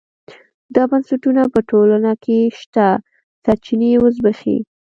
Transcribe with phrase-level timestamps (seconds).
[0.75, 2.85] دا بنسټونه په ټولنه کې شته
[3.43, 4.57] سرچینې وزبېښي.